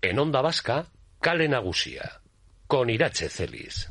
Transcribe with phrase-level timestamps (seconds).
[0.00, 0.86] En Onda Vasca,
[1.20, 2.20] Kale Nagusia.
[2.68, 3.88] con Irache Celis.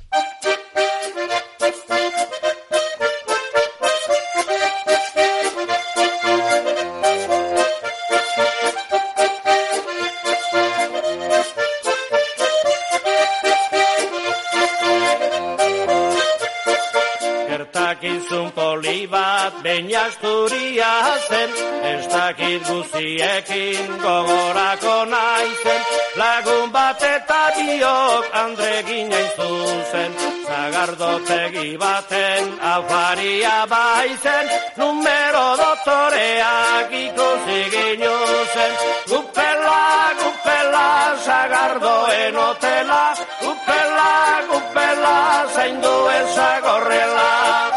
[19.48, 20.94] Bat behin asturia
[21.30, 21.52] zen,
[21.92, 25.82] ez dakit guziekin gogorako naizen,
[26.20, 30.12] lagun bat eta biok andre ginen zuzen,
[30.48, 38.74] zagardotegi baten afaria baizen, numero dotoreak ikusi ginuzen,
[39.12, 39.82] gupela,
[40.24, 40.88] gupela,
[41.26, 43.04] zagardoen hotela,
[43.46, 44.14] gupela,
[44.52, 45.18] gupela,
[45.56, 47.77] zaindu ezagorrela.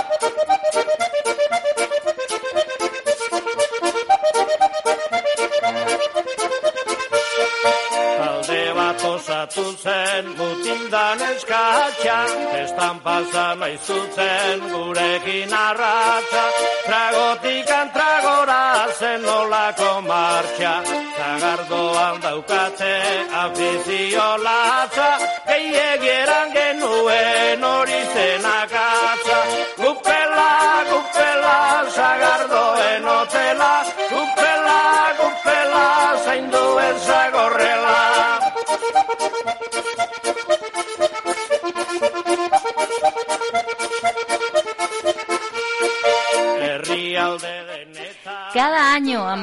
[8.91, 12.17] Talde bat osatu zen mutildan eskatxa,
[12.63, 16.45] estan pasan aizutzen gurekin arratza,
[16.87, 20.75] tragotik antragora zen olako martxa,
[21.19, 22.97] zagardoan daukate
[23.43, 25.09] afizio latza,
[25.47, 29.41] gehiagieran genuen hori zen akatza,
[29.79, 30.53] gupela,
[30.91, 31.59] gupela,
[31.95, 33.73] zagardoen hotela,
[34.11, 34.81] gupela,
[35.21, 35.87] gupela,
[36.25, 37.30] zaindu ezagorrela.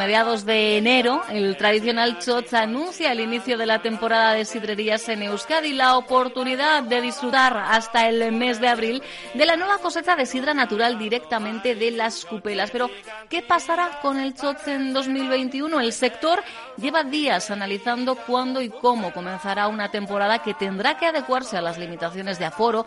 [0.08, 5.22] Mediados de enero, el tradicional Chotz anuncia el inicio de la temporada de sidrerías en
[5.22, 9.04] Euskadi, la oportunidad de disfrutar hasta el mes de abril
[9.34, 12.72] de la nueva cosecha de sidra natural directamente de las cupelas.
[12.72, 12.90] Pero,
[13.30, 15.78] ¿qué pasará con el Chotz en 2021?
[15.82, 16.42] El sector
[16.78, 21.78] lleva días analizando cuándo y cómo comenzará una temporada que tendrá que adecuarse a las
[21.78, 22.86] limitaciones de aforo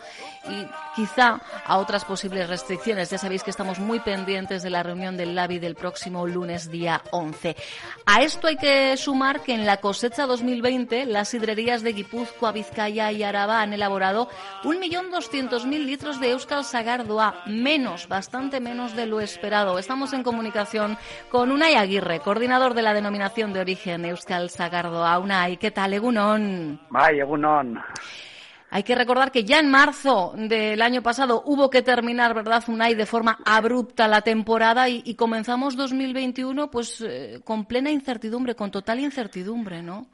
[0.49, 0.65] y
[0.95, 3.11] quizá a otras posibles restricciones.
[3.11, 7.03] Ya sabéis que estamos muy pendientes de la reunión del LABI del próximo lunes día
[7.11, 7.55] 11.
[8.05, 13.11] A esto hay que sumar que en la cosecha 2020 las sidrerías de Guipúzcoa, Vizcaya
[13.11, 14.29] y Araba han elaborado
[14.63, 19.79] 1.200.000 litros de Euskal Sagardoa, menos, bastante menos de lo esperado.
[19.79, 20.97] Estamos en comunicación
[21.29, 25.19] con Unai Aguirre, coordinador de la denominación de origen Euskal Sagardoa.
[25.19, 26.79] Unai, ¿qué tal, Egunon?
[26.89, 27.79] Bai, egunon.
[28.73, 32.95] Hay que recordar que ya en marzo del año pasado hubo que terminar, ¿verdad, Unai,
[32.95, 39.01] de forma abrupta la temporada y, comenzamos 2021 pues eh, con plena incertidumbre, con total
[39.01, 40.07] incertidumbre, ¿no?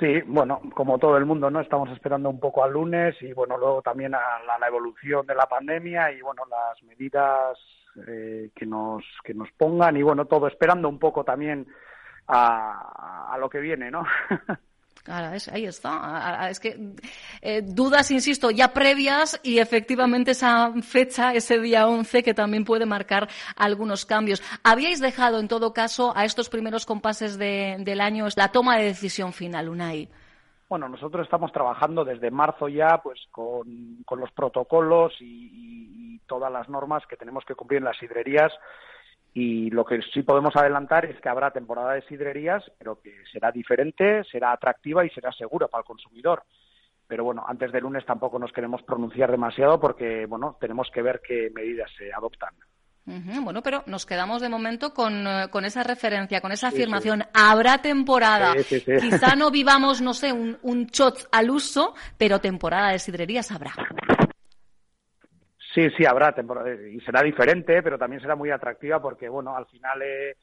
[0.00, 1.60] Sí, bueno, como todo el mundo, ¿no?
[1.60, 5.36] Estamos esperando un poco al lunes y, bueno, luego también a la, la evolución de
[5.36, 7.56] la pandemia y, bueno, las medidas
[8.08, 11.68] eh, que, nos, que nos pongan y, bueno, todo esperando un poco también
[12.26, 14.04] a, a lo que viene, ¿no?
[15.02, 16.48] Claro, es, ahí está.
[16.48, 16.94] Es que
[17.40, 22.86] eh, dudas, insisto, ya previas y efectivamente esa fecha, ese día 11, que también puede
[22.86, 24.42] marcar algunos cambios.
[24.62, 28.84] ¿Habíais dejado, en todo caso, a estos primeros compases de, del año la toma de
[28.84, 30.08] decisión final, Unai?
[30.68, 37.04] Bueno, nosotros estamos trabajando desde marzo ya pues con, los protocolos y todas las normas
[37.06, 38.52] que tenemos que cumplir en las hidrerías
[39.34, 43.50] y lo que sí podemos adelantar es que habrá temporada de sidrerías, pero que será
[43.50, 46.42] diferente, será atractiva y será segura para el consumidor.
[47.06, 51.20] Pero bueno, antes del lunes tampoco nos queremos pronunciar demasiado porque bueno, tenemos que ver
[51.26, 52.54] qué medidas se adoptan.
[53.04, 56.68] Uh -huh, bueno, pero nos quedamos de momento con, uh, con esa referencia, con esa
[56.68, 57.20] afirmación.
[57.20, 57.30] Sí, sí.
[57.34, 58.54] Habrá temporada.
[58.62, 63.50] Sí, Quizá no vivamos, no sé, un, un shot al uso, pero temporada de sidrerías
[63.50, 63.72] habrá.
[65.74, 69.66] Sí, sí, habrá temporada y será diferente, pero también será muy atractiva porque, bueno, al
[69.66, 70.36] final, eh,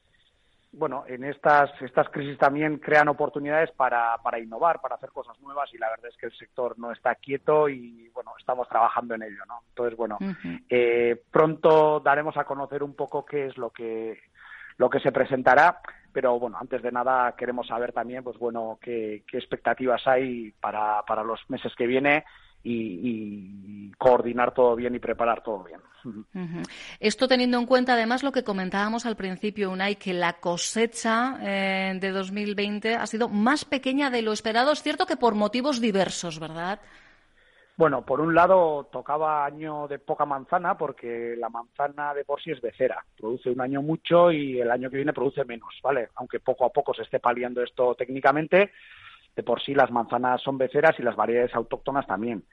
[0.72, 5.72] bueno, en estas estas crisis también crean oportunidades para, para innovar, para hacer cosas nuevas
[5.72, 9.22] y la verdad es que el sector no está quieto y, bueno, estamos trabajando en
[9.22, 9.60] ello, ¿no?
[9.68, 10.64] Entonces, bueno, uh -huh.
[10.68, 14.18] eh, pronto daremos a conocer un poco qué es lo que
[14.78, 15.80] lo que se presentará,
[16.10, 21.02] pero bueno, antes de nada queremos saber también, pues bueno, qué, qué expectativas hay para,
[21.02, 22.24] para los meses que viene
[22.62, 25.80] y, coordinar todo bien y preparar todo bien.
[26.98, 31.98] Esto teniendo en cuenta además lo que comentábamos al principio, Unai, que la cosecha eh,
[32.00, 34.72] de 2020 ha sido más pequeña de lo esperado.
[34.72, 36.80] Es cierto que por motivos diversos, ¿verdad?
[37.80, 42.50] Bueno, por un lado tocaba año de poca manzana porque la manzana de por sí
[42.50, 46.10] es becera, produce un año mucho y el año que viene produce menos, ¿vale?
[46.16, 48.72] Aunque poco a poco se esté paliando esto técnicamente,
[49.36, 52.44] de por sí las manzanas son beceras y las variedades autóctonas también.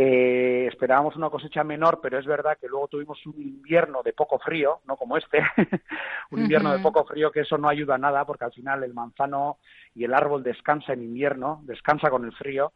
[0.00, 4.38] Eh, esperábamos una cosecha menor, pero es verdad que luego tuvimos un invierno de poco
[4.38, 5.42] frío, no como este,
[6.30, 8.94] un invierno de poco frío que eso no ayuda a nada porque al final el
[8.94, 9.58] manzano
[9.96, 12.72] y el árbol descansa en invierno, descansa con el frío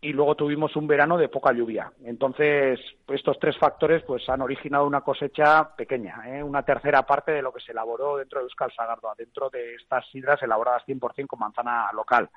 [0.00, 1.92] y luego tuvimos un verano de poca lluvia.
[2.04, 6.42] Entonces, estos tres factores pues han originado una cosecha pequeña, ¿eh?
[6.42, 10.04] una tercera parte de lo que se elaboró dentro de Euskal Sagardoa, dentro de estas
[10.10, 12.30] sidras elaboradas 100% con manzana local.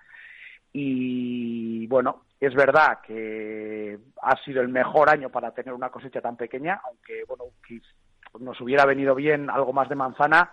[0.77, 6.36] Y bueno, es verdad que ha sido el mejor año para tener una cosecha tan
[6.36, 7.45] pequeña, aunque bueno,
[8.42, 10.51] nos hubiera venido bien algo más de manzana,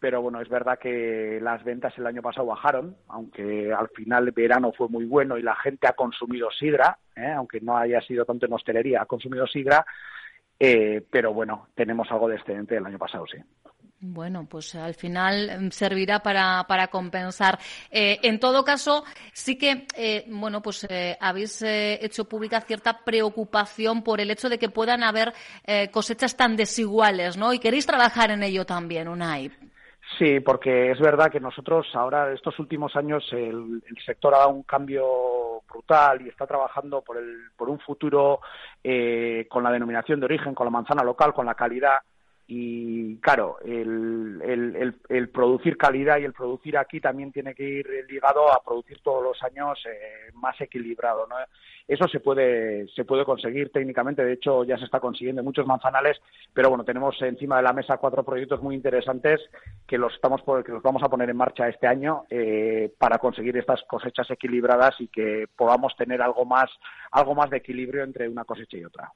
[0.00, 4.32] pero bueno, es verdad que las ventas el año pasado bajaron, aunque al final el
[4.32, 7.30] verano fue muy bueno y la gente ha consumido sidra, ¿eh?
[7.30, 9.86] aunque no haya sido tanto en hostelería, ha consumido sidra,
[10.58, 13.38] eh, pero bueno, tenemos algo de excedente del año pasado, sí.
[14.04, 17.60] Bueno, pues al final em, servirá para, compensar.
[17.88, 24.02] Eh, en todo caso, sí que, eh, bueno, pues eh, habéis hecho pública cierta preocupación
[24.02, 25.32] por el hecho de que puedan haber
[25.92, 27.52] cosechas tan desiguales, ¿no?
[27.52, 29.52] Y queréis trabajar en ello también, Unai.
[30.18, 34.50] Sí, porque es verdad que nosotros ahora, estos últimos años, el, el sector ha dado
[34.50, 38.40] un cambio brutal y está trabajando por, el, por un futuro
[39.48, 41.98] con la denominación de origen, con la manzana local, con la calidad
[42.54, 48.62] y claro, el, producir calidad y el producir aquí también tiene que ir ligado a
[48.62, 51.26] producir todos los años eh, más equilibrado.
[51.26, 51.36] ¿no?
[51.88, 55.66] Eso se puede, se puede conseguir técnicamente, de hecho ya se está consiguiendo en muchos
[55.66, 56.20] manzanales,
[56.52, 59.40] pero bueno, tenemos encima de la mesa cuatro proyectos muy interesantes
[59.86, 63.56] que los, estamos que los vamos a poner en marcha este año eh, para conseguir
[63.56, 66.70] estas cosechas equilibradas y que podamos tener algo más,
[67.12, 69.10] algo más de equilibrio entre una cosecha y otra.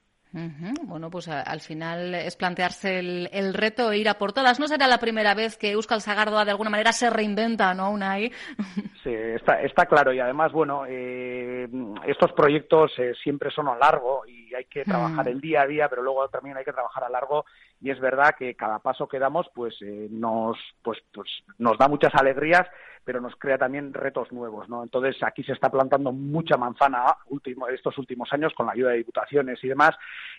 [0.82, 4.60] Bueno, pues al final es plantearse el, reto e ir a por todas.
[4.60, 8.30] No será la primera vez que Euskal Sagardoa de alguna manera se reinventa, ¿no, Unai?
[9.02, 10.12] Sí, está, está claro.
[10.12, 11.68] Y además, bueno, eh,
[12.06, 15.28] estos proyectos eh, siempre son a largo y hay que trabajar mm.
[15.28, 17.46] el día a día, pero luego también hay que trabajar a largo.
[17.80, 21.88] Y es verdad que cada paso que damos, pues, eh, nos, pues, pues nos da
[21.88, 22.66] muchas alegrías
[23.06, 24.82] pero nos crea también retos nuevos, ¿no?
[24.82, 28.96] Entonces aquí se está plantando mucha manzana último, estos últimos años con la ayuda de
[28.96, 29.92] diputaciones y demás,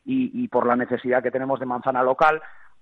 [0.03, 2.41] y, por la necesidad que tenemos de manzana local.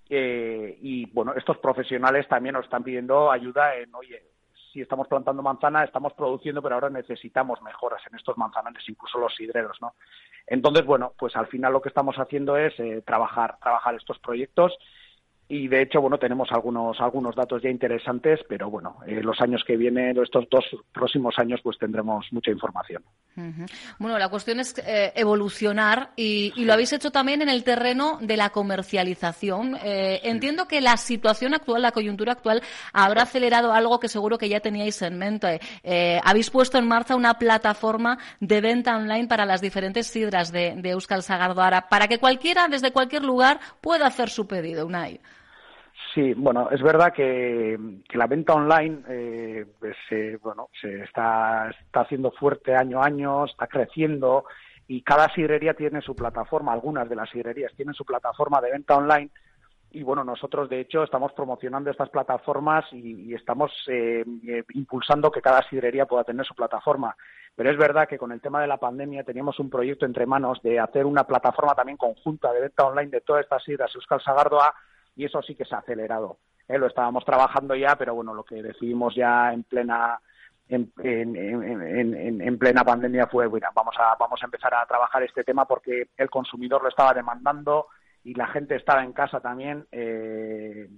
[0.09, 4.23] Eh, y bueno, estos profesionales también nos están pidiendo ayuda en, oye,
[4.73, 9.35] si estamos plantando manzana, estamos produciendo, pero ahora necesitamos mejoras en estos manzanales, incluso los
[9.35, 9.93] sidreros, ¿no?
[10.47, 14.75] Entonces, bueno, pues al final lo que estamos haciendo es eh, trabajar, trabajar estos proyectos
[15.47, 19.63] y de hecho bueno tenemos algunos algunos datos ya interesantes pero bueno eh, los años
[19.65, 23.03] que vienen estos dos próximos años pues tendremos mucha información.
[23.99, 28.37] Bueno la cuestión es eh, evolucionar y, lo habéis hecho también en el terreno de
[28.37, 29.75] la comercialización.
[29.83, 34.49] Eh, entiendo que la situación actual la coyuntura actual habrá acelerado algo que seguro que
[34.49, 35.59] ya teníais en mente.
[36.23, 40.89] Habéis puesto en marcha una plataforma de venta online para las diferentes sidras de, de
[40.89, 45.19] Euskal Sagardoara para que cualquiera desde cualquier lugar pueda hacer su pedido Unai
[46.15, 47.77] Sí, bueno, es verdad que,
[48.13, 53.43] la venta online eh, pues, eh, bueno, se está, está haciendo fuerte año a año,
[53.43, 54.45] está creciendo
[54.87, 58.95] y cada sidrería tiene su plataforma, algunas de las sidrerías tienen su plataforma de venta
[58.95, 59.29] online
[59.91, 64.23] y bueno, nosotros de hecho estamos promocionando estas plataformas y, estamos eh,
[64.73, 67.13] impulsando que cada sidrería pueda tener su plataforma.
[67.57, 70.61] Pero es verdad que con el tema de la pandemia teníamos un proyecto entre manos
[70.61, 74.73] de hacer una plataforma también conjunta de venta online de todas estas sidras Euskal Sagardoa
[75.15, 76.37] y eso sí que se ha acelerado.
[76.67, 76.77] ¿eh?
[76.77, 80.19] Lo estábamos trabajando ya, pero bueno, lo que decidimos ya en plena
[80.67, 85.65] en, en, plena pandemia fue, bueno, vamos a, vamos a empezar a trabajar este tema
[85.65, 87.87] porque el consumidor lo estaba demandando
[88.23, 90.89] y la gente estaba en casa también eh,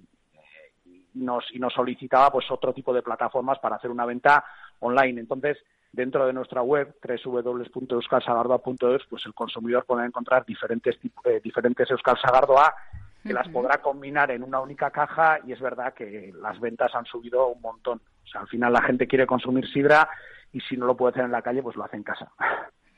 [0.86, 4.42] y, nos, y nos solicitaba pues otro tipo de plataformas para hacer una venta
[4.80, 5.20] online.
[5.20, 5.58] Entonces,
[5.92, 12.74] dentro de nuestra web, www.euskalsagardoa.es, pues el consumidor puede encontrar diferentes, eh, diferentes Euskal Sagardoa
[13.22, 17.04] que las podrá combinar en una única caja y es verdad que las ventas han
[17.04, 18.00] subido un montón.
[18.24, 20.08] O sea, al final la gente quiere consumir sidra
[20.52, 22.30] y si no lo puede hacer en la calle, pues lo hace en casa.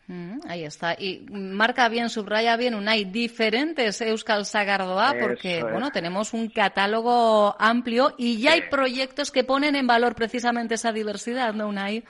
[0.06, 0.94] Mm, ahí está.
[0.98, 7.54] Y marca bien, subraya bien, un hay diferentes Euskal Sagardoa, porque bueno, tenemos un catálogo
[7.60, 12.02] amplio y ya hay proyectos que ponen en valor precisamente esa diversidad, ¿no, Unai?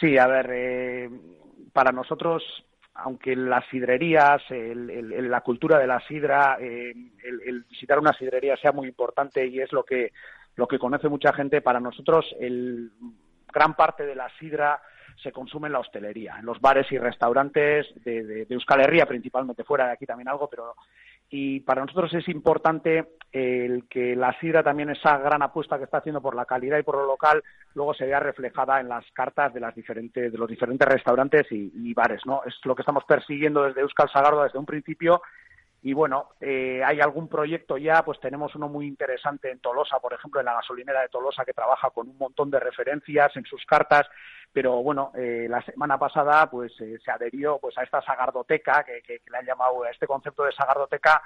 [0.00, 1.10] Sí, a ver, eh,
[1.74, 2.42] para nosotros
[2.94, 6.92] aunque las sidrerías, la cultura de la sidra, eh,
[7.24, 10.12] el, visitar una sidrería sea muy importante y es lo que,
[10.56, 12.90] lo que conoce mucha gente, para nosotros el,
[13.52, 14.80] gran parte de la sidra
[15.22, 19.06] se consume en la hostelería, en los bares y restaurantes de, de, de Euskal Herria
[19.06, 20.74] principalmente, fuera de aquí también algo, pero
[21.30, 25.98] y para nosotros es importante el que la sidra también esa gran apuesta que está
[25.98, 27.42] haciendo por la calidad y por lo local
[27.74, 31.94] luego se vea reflejada en las cartas de las diferentes de los diferentes restaurantes y,
[31.94, 35.22] bares no es lo que estamos persiguiendo desde Euskal Sagardo desde un principio.
[35.84, 40.12] Y bueno, eh, hay algún proyecto ya, pues tenemos uno muy interesante en Tolosa, por
[40.12, 43.66] ejemplo, en la gasolinera de Tolosa, que trabaja con un montón de referencias en sus
[43.66, 44.06] cartas,
[44.52, 49.02] pero bueno, eh, la semana pasada pues eh, se adherió pues a esta sagardoteca, que,
[49.02, 51.20] que, le han llamado a este concepto de sagardoteca,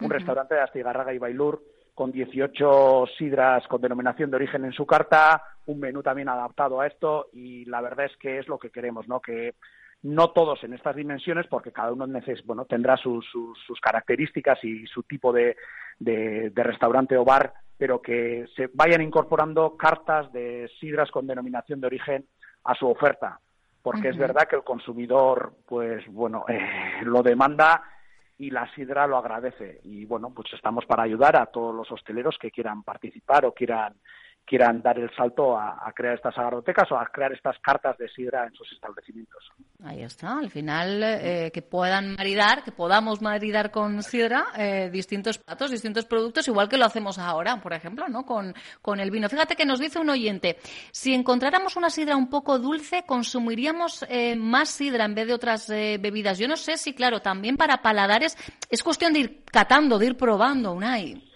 [0.00, 1.62] un restaurante de Astigarraga y Bailur,
[1.94, 6.86] con 18 sidras con denominación de origen en su carta, un menú también adaptado a
[6.86, 9.20] esto, y la verdad es que es lo que queremos, ¿no?
[9.20, 9.56] Que
[10.02, 12.06] no todos en estas dimensiones, porque cada uno
[12.44, 15.56] bueno, tendrá sus, sus, características y su tipo de,
[15.98, 21.88] de, restaurante o bar, pero que se vayan incorporando cartas de sidras con denominación de
[21.88, 22.26] origen
[22.62, 23.40] a su oferta,
[23.82, 26.60] porque es verdad que el consumidor, pues bueno, eh,
[27.02, 27.82] lo demanda
[28.38, 29.80] y la sidra lo agradece.
[29.84, 33.94] Y bueno, pues estamos para ayudar a todos los hosteleros que quieran participar o quieran
[34.48, 38.46] quieran dar el salto a, crear estas agrotecas o a crear estas cartas de sidra
[38.46, 39.44] en sus establecimientos.
[39.84, 45.38] Ahí está, al final eh, que puedan maridar, que podamos maridar con sidra eh, distintos
[45.38, 48.24] platos, distintos productos, igual que lo hacemos ahora, por ejemplo, ¿no?
[48.24, 49.28] Con, con el vino.
[49.28, 50.56] Fíjate que nos dice un oyente,
[50.92, 55.68] si encontráramos una sidra un poco dulce, consumiríamos eh, más sidra en vez de otras
[55.68, 56.38] bebidas.
[56.38, 58.36] Yo no sé si, claro, también para paladares
[58.70, 61.27] es cuestión de ir catando, de ir probando, Unai.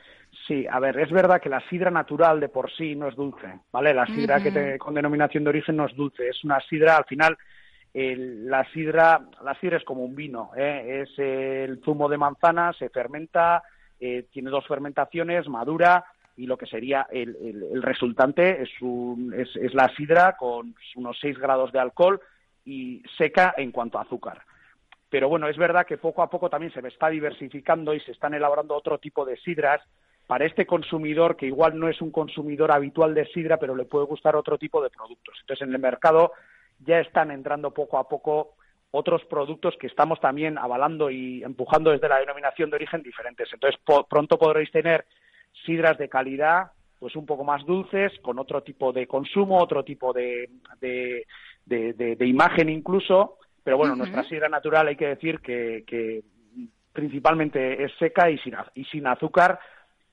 [0.46, 3.60] Sí, a ver, es verdad que la sidra natural de por sí no es dulce,
[3.70, 3.94] ¿vale?
[3.94, 7.04] La sidra que te, con denominación de origen no es dulce, es una sidra, al
[7.04, 7.38] final,
[7.94, 11.02] la sidra, la sidra es como un vino, ¿eh?
[11.02, 13.62] es el zumo de manzana, se fermenta,
[14.00, 16.04] eh, tiene dos fermentaciones, madura
[16.36, 17.36] y lo que sería el,
[17.72, 22.20] el, resultante es, un, es, es la sidra con unos 6 grados de alcohol
[22.64, 24.42] y seca en cuanto a azúcar
[25.12, 28.32] pero bueno, es verdad que poco a poco también se está diversificando y se están
[28.32, 29.82] elaborando otro tipo de sidras
[30.32, 34.06] para este consumidor que igual no es un consumidor habitual de sidra, pero le puede
[34.06, 35.36] gustar otro tipo de productos.
[35.42, 36.32] Entonces, en el mercado
[36.78, 38.54] ya están entrando poco a poco
[38.92, 43.46] otros productos que estamos también avalando y empujando desde la denominación de origen diferentes.
[43.52, 45.04] Entonces, pronto podréis tener
[45.66, 50.14] sidras de calidad, pues un poco más dulces, con otro tipo de consumo, otro tipo
[50.14, 50.48] de,
[50.80, 51.26] de,
[51.66, 53.36] de, imagen incluso.
[53.62, 56.22] Pero bueno, nuestra sidra natural hay que decir que, que
[56.94, 59.60] principalmente es seca y sin, y sin azúcar,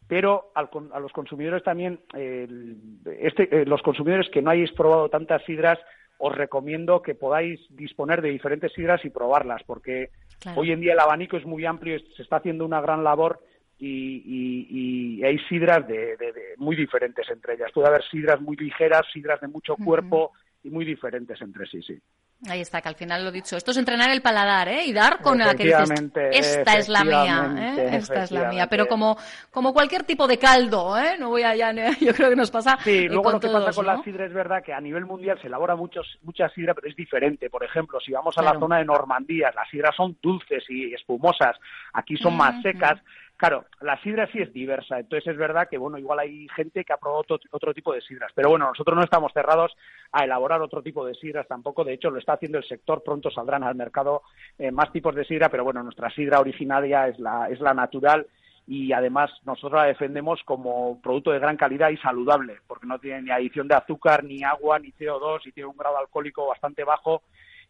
[0.10, 5.78] pero a los consumidores también, este, eh, los consumidores que no hayáis probado tantas sidras,
[6.18, 10.10] os recomiendo que podáis disponer de diferentes sidras y probarlas, porque
[10.56, 13.40] hoy en día el abanico es muy amplio, y se está haciendo una gran labor
[13.78, 16.18] y, hay sidras de,
[16.58, 17.72] muy diferentes entre ellas.
[17.72, 20.32] Puede haber sidras muy ligeras, sidras de mucho cuerpo
[20.64, 22.00] y muy diferentes entre sí, sí.
[22.48, 23.58] Ahí está, que al final lo he dicho.
[23.58, 24.86] Esto es entrenar el paladar, ¿eh?
[24.86, 25.92] Y dar con la que dices,
[26.32, 27.90] esta es la mía, ¿eh?
[27.98, 28.68] Esta es la mía.
[28.70, 29.18] Pero como,
[29.52, 31.18] como cualquier tipo de caldo, ¿eh?
[31.20, 33.86] No voy allá, yo creo que nos pasa Sí, eh, luego lo que pasa con
[33.86, 36.96] la sidra es verdad que a nivel mundial se elabora muchos, mucha sidra, pero es
[36.96, 37.50] diferente.
[37.50, 41.58] Por ejemplo, si vamos a la zona de Normandía, las sidras son dulces y espumosas.
[41.92, 43.02] Aquí son más secas.
[43.40, 46.92] Claro, la sidra sí es diversa, entonces es verdad que, bueno, igual hay gente que
[46.92, 49.72] ha probado otro, tipo de sidras, pero bueno, nosotros no estamos cerrados
[50.12, 53.32] a elaborar otro tipo de sidras tampoco, de hecho lo está haciendo el sector, pronto
[53.32, 54.24] saldrán al mercado
[54.58, 58.28] eh, más tipos de sidra, pero bueno, nuestra sidra originaria es la, es la natural
[58.68, 63.22] y además nosotros la defendemos como producto de gran calidad y saludable, porque no tiene
[63.22, 67.22] ni adición de azúcar, ni agua, ni CO2 y tiene un grado alcohólico bastante bajo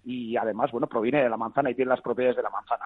[0.03, 2.85] y además, bueno, proviene de la manzana y tiene las propiedades de la manzana.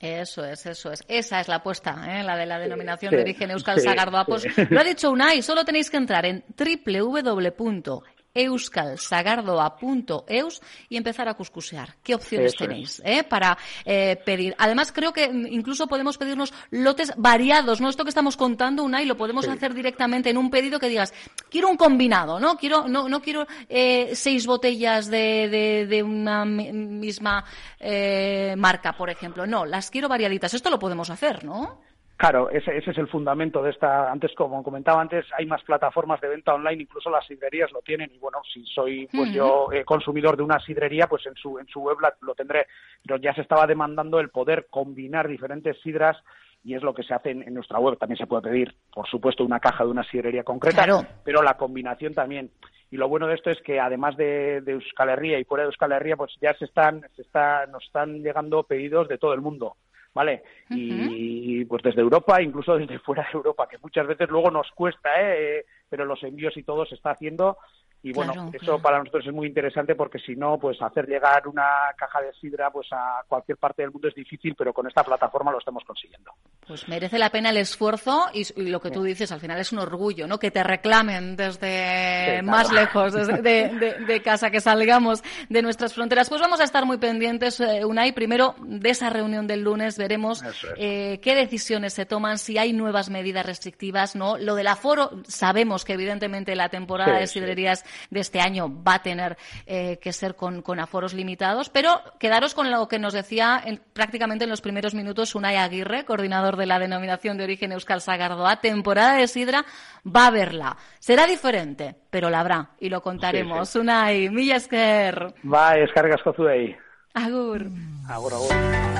[0.00, 1.02] Eso es, eso es.
[1.08, 2.22] Esa es la apuesta, ¿eh?
[2.22, 4.44] la de la denominación de origen Euskal Sagardo Apos.
[4.70, 11.96] Lo ha dicho Unai, solo tenéis que entrar en www euskalsagardoa.eus y empezar a cuscusear.
[12.02, 14.54] ¿Qué opciones tenéis eh, para eh, pedir?
[14.58, 17.88] Además, creo que incluso podemos pedirnos lotes variados, ¿no?
[17.88, 21.14] Esto que estamos contando, una y lo podemos hacer directamente en un pedido que digas,
[21.48, 22.56] quiero un combinado, ¿no?
[22.56, 27.44] Quiero, no, no quiero eh, seis botellas de, de, de una misma
[27.78, 29.46] eh, marca, por ejemplo.
[29.46, 30.54] No, las quiero variaditas.
[30.54, 31.80] Esto lo podemos hacer, ¿no?
[32.16, 34.10] Claro, ese, ese, es el fundamento de esta.
[34.10, 38.10] Antes, como comentaba antes, hay más plataformas de venta online, incluso las sidrerías lo tienen.
[38.14, 41.66] Y bueno, si soy pues yo eh, consumidor de una sidrería, pues en su en
[41.66, 42.66] su web lo tendré.
[43.04, 46.16] Pero ya se estaba demandando el poder combinar diferentes sidras
[46.64, 47.98] y es lo que se hace en, nuestra web.
[47.98, 50.86] También se puede pedir, por supuesto, una caja de una sidrería concreta,
[51.22, 52.50] pero la combinación también.
[52.90, 55.68] y lo bueno de esto es que además de, de Euskal Herria y fuera de
[55.68, 59.42] Euskal Herria, pues ya se están, se está, nos están llegando pedidos de todo el
[59.42, 59.76] mundo.
[60.14, 60.44] ¿Vale?
[60.70, 65.10] Y pues desde Europa, incluso desde fuera de Europa, que muchas veces luego nos cuesta,
[65.20, 65.66] ¿eh?
[65.88, 67.58] pero los envíos y todo se está haciendo
[68.04, 71.64] y bueno, eso para nosotros es muy interesante porque si no, pues hacer llegar una
[71.96, 75.50] caja de sidra pues a cualquier parte del mundo es difícil, pero con esta plataforma
[75.50, 76.30] lo estamos consiguiendo.
[76.66, 79.78] Pues merece la pena el esfuerzo y, lo que tú dices, al final es un
[79.78, 80.38] orgullo, ¿no?
[80.38, 83.40] Que te reclamen desde más lejos, desde
[84.06, 86.28] de, casa, que salgamos de nuestras fronteras.
[86.28, 88.12] Pues vamos a estar muy pendientes, eh, Unai.
[88.12, 90.42] Primero, de esa reunión del lunes veremos
[90.76, 94.36] eh, qué decisiones se toman, si hay nuevas medidas restrictivas, ¿no?
[94.36, 99.02] Lo del aforo, sabemos que evidentemente la temporada de sidrerías de este año va a
[99.02, 99.36] tener
[99.66, 104.50] eh, que ser con, aforos limitados, pero quedaros con lo que nos decía prácticamente en
[104.50, 109.28] los primeros minutos Unai Aguirre, coordinador de la denominación de origen Euskal Sagardoa, temporada de
[109.28, 109.64] sidra,
[110.04, 110.76] va a verla.
[110.98, 113.74] Será diferente, pero la habrá y lo contaremos.
[113.74, 115.34] Unai, milla esker.
[115.44, 116.76] Va, escargas ahí.
[117.14, 117.66] Agur.
[118.08, 118.50] Agur, agur.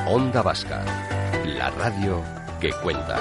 [0.06, 0.84] Onda Vasca,
[1.44, 2.22] la radio
[2.60, 3.18] que cuenta.